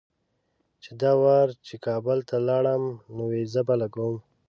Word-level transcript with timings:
چې 0.83 0.91
دا 1.01 1.11
وار 1.23 1.47
چې 1.65 1.75
کابل 1.85 2.19
ته 2.29 2.35
لاړم 2.47 2.83
نو 3.15 3.23
ویزه 3.31 3.61
به 3.67 3.75
لګوم. 3.81 4.15